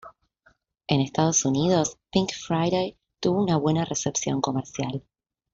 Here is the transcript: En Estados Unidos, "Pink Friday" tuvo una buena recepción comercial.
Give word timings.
En 0.87 0.99
Estados 0.99 1.45
Unidos, 1.45 1.95
"Pink 2.11 2.31
Friday" 2.31 2.97
tuvo 3.19 3.43
una 3.43 3.57
buena 3.57 3.85
recepción 3.85 4.41
comercial. 4.41 5.03